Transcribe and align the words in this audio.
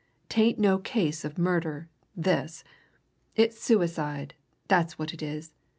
'tain't 0.29 0.57
no 0.57 0.79
case 0.79 1.23
of 1.23 1.37
murder, 1.37 1.87
this! 2.17 2.63
It's 3.35 3.61
suicide, 3.61 4.33
that's 4.67 4.97
what 4.97 5.13
it 5.13 5.21
is. 5.21 5.51